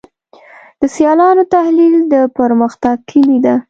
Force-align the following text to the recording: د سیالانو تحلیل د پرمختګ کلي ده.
د 0.79 0.83
سیالانو 0.95 1.43
تحلیل 1.55 1.95
د 2.13 2.15
پرمختګ 2.37 2.95
کلي 3.09 3.37
ده. 3.45 3.55